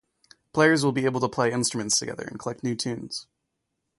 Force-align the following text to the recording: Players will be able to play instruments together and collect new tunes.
Players 0.51 0.83
will 0.83 0.93
be 0.93 1.05
able 1.05 1.19
to 1.19 1.29
play 1.29 1.51
instruments 1.51 1.99
together 1.99 2.23
and 2.23 2.39
collect 2.39 2.63
new 2.63 2.73
tunes. 2.73 3.27